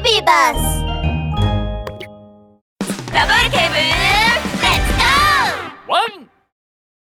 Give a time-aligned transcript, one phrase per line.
[0.00, 0.84] ビバス
[3.12, 6.30] ラブール警部レッツゴーワン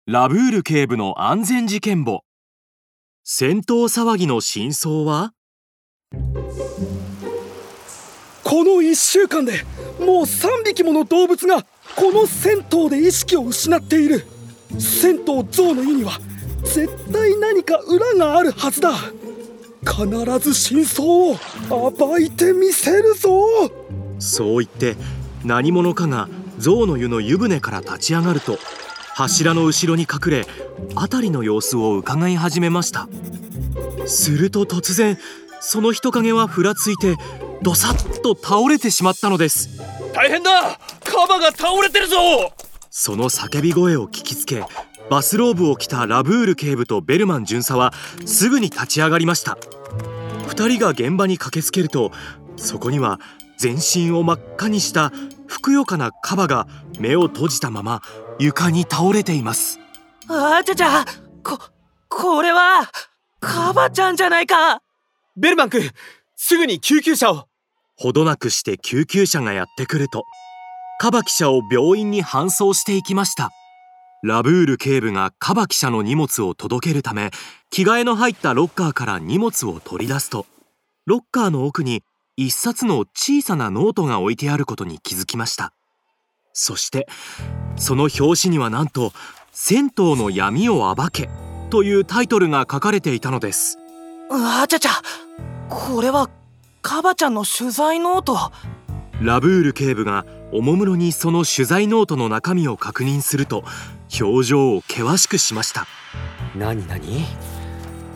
[0.07, 2.21] ラブール警部の安全事件簿。
[3.25, 5.33] 戦闘騒ぎの真相は？
[8.45, 9.65] この1週間で
[9.99, 11.63] もう3匹もの動物が
[11.97, 14.25] この銭湯で意識を失っている。
[14.79, 16.21] 銭湯象の湯には
[16.63, 18.93] 絶対何か裏があるはずだ
[19.85, 21.37] 必ず真相を
[21.91, 23.31] 暴いてみせるぞ。
[24.19, 24.97] そう言って
[25.45, 28.59] 何者かが象の湯の湯船から立ち上がると
[29.15, 30.47] 柱の後ろに隠れ
[30.95, 33.09] 辺りの様子を伺い始めました。
[34.07, 35.19] すると突然
[35.61, 37.17] その人影はふらついて
[37.63, 39.79] どさっと倒れてしまったのです。
[40.13, 40.79] 大変だ！
[41.05, 42.17] カバが倒れてるぞ！
[42.91, 44.65] その叫び声を聞きつけ
[45.11, 47.93] バスローブを着たラブール警部とベルマン巡査は
[48.25, 49.59] すぐに立ち上がりました。
[50.49, 52.13] 2人が現場に駆けつけると
[52.57, 53.19] そこには
[53.59, 55.13] 全身を真っ赤にした
[55.47, 56.67] ふくよかなカバが
[56.99, 58.03] 目を閉じたまま
[58.39, 59.81] 床に倒れています。
[60.29, 61.05] あちゃちゃ
[61.43, 61.59] こ
[62.09, 62.91] これは
[63.41, 64.83] カバちゃんじゃないか。
[65.37, 65.91] ベルマン君
[66.37, 67.49] すぐに救急車を。
[67.97, 70.25] ほどなくして救急車がやってくると
[70.99, 73.51] カバ記者を病院に搬送していきました
[74.25, 77.31] ラブール警部がカバ記者の荷物を届けるため
[77.69, 80.47] 着替えの入ったロッカーから荷物を取り出すと
[81.05, 82.03] ロッカーの奥に
[82.35, 85.75] 一冊の小さなノートが置いてあることに気づきました。
[86.55, 87.07] そして
[87.77, 89.13] その表紙にはなんと
[89.53, 91.29] 「銭湯の闇を暴け」
[91.69, 93.79] というタイトルが書かれていたのです。
[94.31, 94.91] あちゃちゃ。
[95.69, 96.31] これは
[96.81, 98.53] カバちゃんの取材ノート。
[99.21, 100.25] ラブール警部が
[100.57, 103.65] おもむろにその取材ノートの中身を確認すると
[104.21, 105.89] 表情を険しくしました。
[106.55, 107.25] 何何？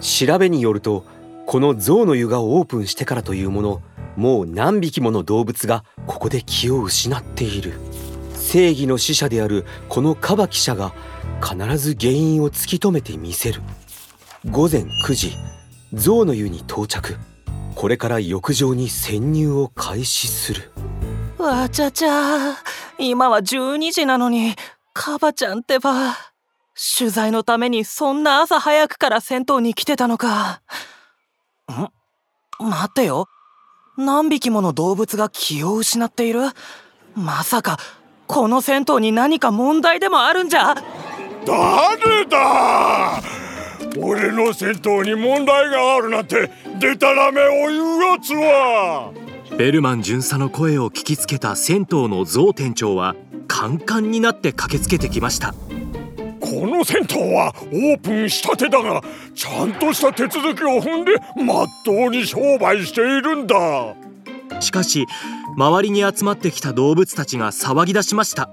[0.01, 1.05] 調べによると
[1.47, 3.83] この象の湯がオープンしてからというもの
[4.15, 7.75] もう何匹もの動物がここで気を失っている。
[8.35, 10.95] 正義の使者であるこのカバ記者が
[11.43, 13.63] 必ず原因を突き止めてみせる。
[14.49, 15.37] 午前9時
[15.93, 17.17] 象の湯に到着。
[17.75, 20.71] これから浴場に潜入を開始する。
[21.39, 22.57] わちゃちゃ。
[22.99, 24.57] 今は12時なのに
[24.93, 26.17] カバちゃんってば。
[26.99, 30.63] 取材のためにそんな朝早くから銭湯に来てたのか。
[31.71, 31.75] ん？
[32.65, 33.27] 待ってよ。
[33.97, 36.41] 何匹もの動物が気を失っている？
[37.15, 37.79] まさか
[38.27, 40.75] この銭湯に何か問題でもあるんじゃ？
[41.47, 43.21] 誰だ？
[43.97, 49.13] 俺の銭湯に問題があるなんてデタラメを言うやつは。
[49.59, 53.17] ベルマン巡査の声を聞きつけた銭湯のゾウ店長は
[53.49, 55.53] カンカンになって駆けつけてきました。
[56.39, 59.03] この銭湯はオープンしたてだが
[59.35, 61.15] ちゃんとした手続きを踏んで
[61.45, 63.97] まっとうに商売しているんだ。
[64.61, 65.07] しかし
[65.57, 68.51] 周りに集まってきた動物たちが騒ぎ出しました。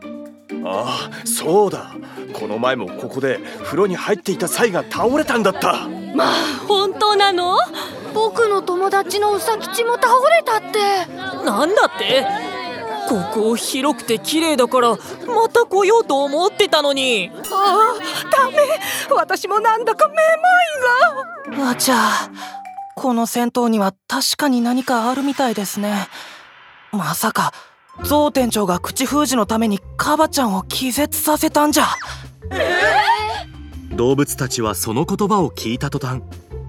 [0.64, 1.96] ああそうだ。
[2.34, 5.88] この前もここで風呂に入っていたサイが倒れたんだった。
[6.16, 6.34] まあ
[6.68, 7.58] 本当なの？
[8.16, 11.06] 僕の友達のウサ吉も倒れたって。
[11.46, 12.26] なんだって？
[13.08, 14.98] ここ広くて綺麗だからま
[15.48, 17.30] た来ようと思ってたのに。
[17.52, 18.00] ああ
[18.32, 18.58] ダメ。
[19.14, 21.70] 私もなんだかめまいが。
[21.72, 21.96] あちゃ
[22.96, 26.08] この銭湯には確かに何かあるみたいですね。
[26.92, 27.54] まさか
[28.04, 31.86] ゾウ店長が口封じのためにカバちゃんを気絶させたんじゃ。
[32.52, 36.22] えー、動物たちはその言葉を聞いた途端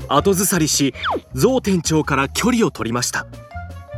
[0.09, 0.95] 後ずさりし
[1.35, 3.27] ゾウ店長から距離を取りました。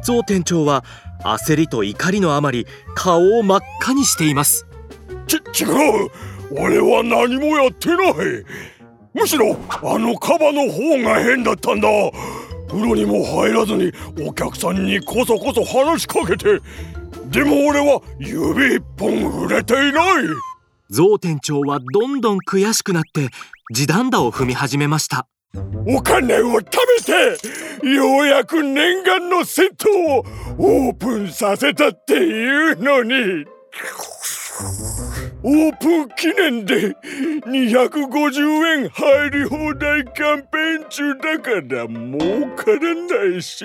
[0.02, 0.84] ゾウ店長は
[1.24, 4.66] 焦りと怒りのあまり顔を真っ赤にしています。
[5.26, 5.66] ち違
[6.06, 6.10] う。
[6.50, 8.14] 俺は何もやってない。
[9.14, 11.88] むしろあのカバの方が変だったんだ。
[12.68, 13.92] 風呂にも入らずに
[14.26, 16.60] お客さんにこそこそ話しかけて。
[17.26, 20.24] でも俺は指一本触れていない。
[20.90, 23.28] ゾウ店長はどんどん悔しくなって
[23.74, 25.28] 地団打を踏み始めました
[25.86, 26.66] お金を食
[26.98, 30.24] べてようやく念願の銭湯を
[30.58, 33.46] オープンさせたっていうのに。
[35.42, 36.96] オープン記念で
[37.46, 43.64] 250円入り放題キャンペーン中だから儲からないし。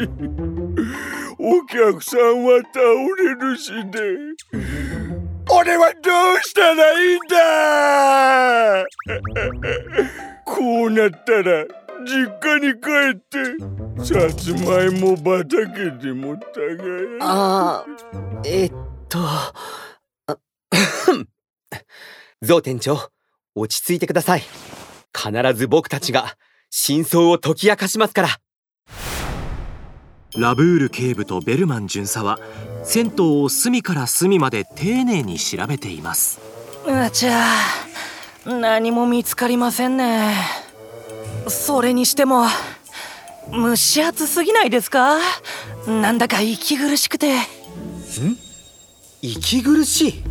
[1.40, 2.80] お客さんは倒
[3.18, 4.00] れるしで
[5.52, 6.10] 俺はど
[6.40, 8.86] うしたらいいんだ。
[10.46, 11.66] こうなったら
[12.06, 13.58] 実家に帰って
[14.04, 18.72] さつまいも畑でも耕ああえっ
[19.10, 19.20] と
[22.42, 23.10] ゾウ店長
[23.56, 24.44] 落ち着いてください。
[25.16, 26.36] 必ず僕たちが
[26.70, 28.30] 真相を解き明かしますから。
[30.36, 32.40] ラブール警部とベルマン巡査は
[32.84, 36.42] 銭湯を隅から隅まで丁寧に調べています。
[36.88, 37.46] あちゃ
[38.46, 40.34] 何も見つかりませんね
[41.48, 42.46] それにしても
[43.52, 45.20] 蒸し暑すぎないですか？
[45.88, 47.36] なんだか息苦しくて。
[47.36, 47.44] ん？
[49.22, 50.24] 息苦しい？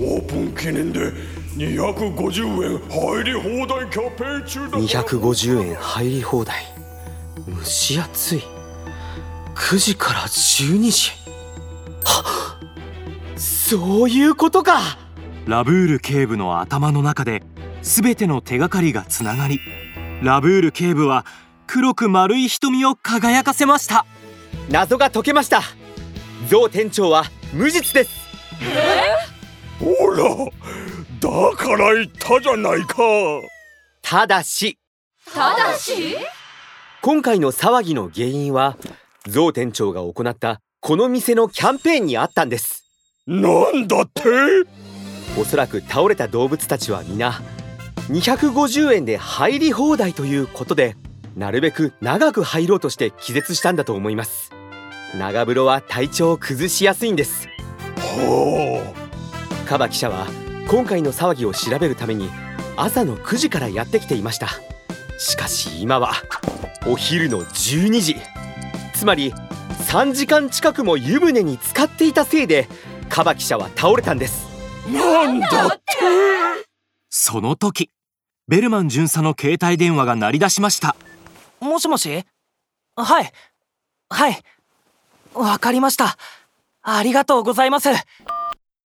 [0.00, 1.12] オープン記念で
[1.56, 6.64] 250円入り放題キャンペーン中だ250円入り放題。
[7.48, 8.42] 蒸し暑い。
[9.54, 11.12] 9時から12時。
[12.04, 12.58] は
[13.36, 14.98] っそういうことか！
[15.46, 17.42] ラブール警部の頭の中で
[17.82, 19.60] 全ての手がかりがつながり
[20.22, 21.26] ラブール警部は
[21.66, 24.06] 黒く丸い瞳を輝かせました。
[24.70, 25.62] 謎が解けました。
[26.48, 28.10] ゾウ店長は無実です。
[29.78, 30.24] ほら
[31.20, 32.96] だから言ったじゃないか。
[34.02, 34.78] ただし。
[35.32, 36.16] ただし？
[37.02, 38.76] 今回の騒ぎの原因は
[39.26, 42.84] ゾウ店長が行ったこの店のキャンペーンにあったんです。
[43.26, 44.22] なんだって？
[45.38, 47.40] おそらく倒れた動物たちは皆
[48.08, 50.96] 250円で入り放題ということで
[51.36, 54.52] なるべく長く入ろうとして気絶したんだと思います。
[55.18, 57.48] 長風呂は体調を崩しやすいんです。
[57.96, 58.94] は
[59.66, 60.26] カバ記者は
[60.68, 62.28] 今回の騒ぎを調べるために
[62.76, 64.48] 朝の9時からやってきていました。
[65.18, 66.12] しかし今は
[66.86, 68.16] お昼の12時。
[68.94, 69.32] つまり
[69.88, 72.68] 3時間近くも湯船に浸かっていたせいで
[73.08, 74.46] カバ記者は倒れたんです。
[74.88, 76.63] あなんだって
[77.16, 77.90] その時
[78.48, 80.96] ベルマン巡査の携帯電話が鳴り出しました。
[81.60, 82.24] もしもし？
[82.96, 83.32] はい。
[84.10, 84.42] はい。
[85.32, 86.16] わかりました。
[86.82, 87.88] ありがとうございます。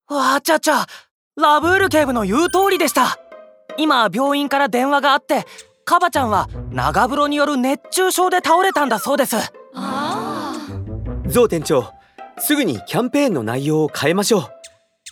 [0.08, 0.86] わちゃちゃ
[1.38, 3.18] ラブール警部の言う通りでした。
[3.80, 5.48] 今病院から電話があって
[5.84, 9.38] カバちゃんは長風呂による熱中症で倒れたんだそうです。
[11.26, 11.92] ゾウ店長
[12.38, 14.44] すぐにキャンペーンの内容を変えましょう。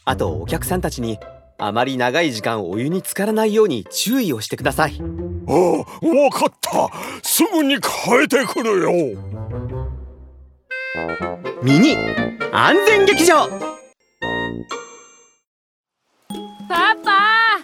[0.05, 1.17] あとお客さんたちに
[1.59, 5.01] あまり長い時間お湯に浸からないように注意をしてください。
[5.47, 6.89] ああわかった。
[7.23, 8.91] すぐに変えてくるよ。
[11.63, 11.97] ミニ
[12.51, 13.47] 安全劇場。
[16.69, 17.57] パパ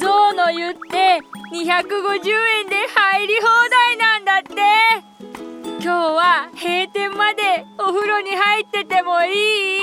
[0.00, 1.20] ゾウの湯って
[1.54, 2.30] 250
[2.60, 4.54] 円で入り放題なんだって。
[5.80, 9.80] 今日は閉店までお風呂に入っててもいい？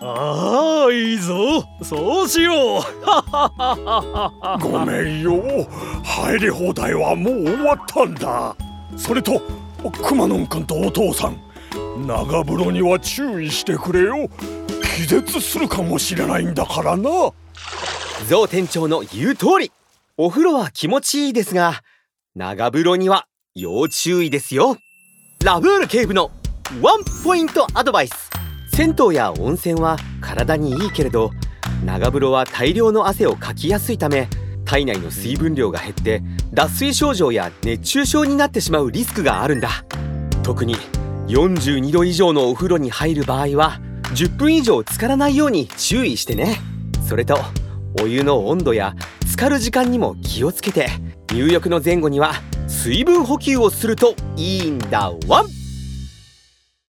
[0.00, 2.82] ああいいぞそうしよう。
[4.60, 5.68] ごめんよ。
[6.02, 8.56] 入り放題はもう終わったんだ。
[8.96, 9.40] それと
[10.02, 11.36] くまのんくんとお父さん
[12.06, 14.30] 長風呂には注意してくれよ。
[14.96, 17.10] 気絶するかもしれないんだからな。
[18.28, 19.70] ゾウ店長の言う通り。
[20.16, 21.82] お風呂は気持ちいいですが
[22.36, 24.76] 長風呂には要注意ですよ。
[25.44, 26.30] ラブール警部の
[26.80, 28.30] ワンポイントアドバイス。
[28.74, 31.30] 銭湯や温泉は体にいいけれど
[31.84, 34.28] 長風呂は大量の汗をかきやすいため
[34.64, 36.22] 体内の水分量が減って
[36.52, 39.84] 脱水症状や熱中症になってしまうリスクがあるんだ。
[40.42, 40.76] 特に
[41.28, 43.80] 42度以上のお風呂に入る場合は
[44.14, 46.58] 10分以上浸からないように注意してね。
[47.06, 47.38] それと
[48.00, 50.88] お湯の温度や浸かる時間にも気をつけて。
[51.34, 52.34] 入浴の前後には
[52.68, 55.53] 水分補給をするといいんだワン。